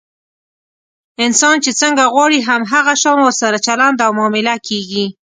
انسان 1.25 1.55
چې 1.63 1.71
څنګه 1.81 2.03
غواړي، 2.13 2.39
هم 2.47 2.61
هغه 2.73 2.93
شان 3.01 3.17
ورسره 3.21 3.63
چلند 3.67 3.97
او 4.05 4.11
معامله 4.17 4.55
کېږي. 4.67 5.05